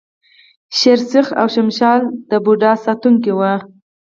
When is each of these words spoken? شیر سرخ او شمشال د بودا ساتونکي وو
شیر 0.77 0.99
سرخ 1.09 1.27
او 1.39 1.47
شمشال 1.53 2.01
د 2.29 2.31
بودا 2.43 2.71
ساتونکي 2.85 3.31
وو 3.37 3.53